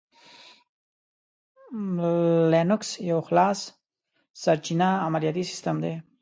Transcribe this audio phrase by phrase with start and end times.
[2.51, 5.93] لینوکس یو خلاصسرچینه عملیاتي سیسټم دی.